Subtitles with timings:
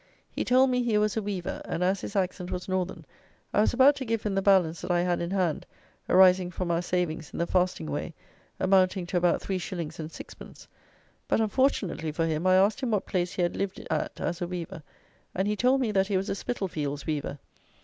[0.31, 3.05] He told me he was a weaver, and, as his accent was northern,
[3.53, 5.67] I was about to give him the balance that I had in hand
[6.09, 8.15] arising from our savings in the fasting way,
[8.59, 10.67] amounting to about three shillings and sixpence;
[11.27, 14.47] but, unfortunately for him, I asked him what place he had lived at as a
[14.47, 14.81] weaver;
[15.35, 17.37] and he told me that he was a Spitalfields weaver.